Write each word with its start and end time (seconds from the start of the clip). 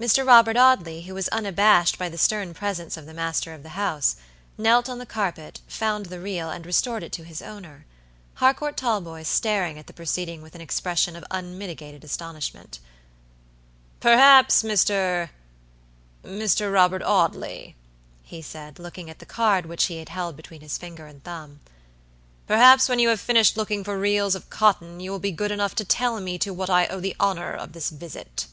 Mr. 0.00 0.26
Robert 0.26 0.56
Audley, 0.56 1.02
who 1.02 1.14
was 1.14 1.28
unabashed 1.28 1.96
by 1.96 2.08
the 2.08 2.18
stern 2.18 2.52
presence 2.54 2.96
of 2.96 3.06
the 3.06 3.14
master 3.14 3.54
of 3.54 3.62
the 3.62 3.68
house, 3.78 4.16
knelt 4.58 4.88
on 4.88 4.98
the 4.98 5.06
carpet, 5.06 5.60
found 5.68 6.06
the 6.06 6.18
reel, 6.18 6.50
and 6.50 6.66
restored 6.66 7.04
it 7.04 7.12
to 7.12 7.24
its 7.24 7.40
owner; 7.40 7.86
Harcourt 8.34 8.76
Talboys 8.76 9.28
staring 9.28 9.78
at 9.78 9.86
the 9.86 9.92
proceeding 9.92 10.42
with 10.42 10.56
an 10.56 10.60
expression 10.60 11.14
of 11.14 11.24
unmitigated 11.30 12.02
astonishment. 12.02 12.80
"Perhaps, 14.00 14.64
Mr., 14.64 15.30
Mr. 16.24 16.72
Robert 16.74 17.04
Audley!" 17.04 17.76
he 18.24 18.42
said, 18.42 18.80
looking 18.80 19.08
at 19.08 19.20
the 19.20 19.24
card 19.24 19.66
which 19.66 19.84
he 19.84 20.04
held 20.08 20.34
between 20.34 20.62
his 20.62 20.78
finger 20.78 21.06
and 21.06 21.22
thumb, 21.22 21.60
"perhaps 22.48 22.88
when 22.88 22.98
you 22.98 23.08
have 23.08 23.20
finished 23.20 23.56
looking 23.56 23.84
for 23.84 23.96
reels 24.00 24.34
of 24.34 24.50
cotton, 24.50 24.98
you 24.98 25.12
will 25.12 25.20
be 25.20 25.30
good 25.30 25.52
enough 25.52 25.76
to 25.76 25.84
tell 25.84 26.18
me 26.20 26.38
to 26.38 26.52
what 26.52 26.68
I 26.68 26.88
owe 26.88 26.98
the 26.98 27.14
honor 27.20 27.52
of 27.52 27.70
this 27.72 27.90
visit?" 27.90 28.48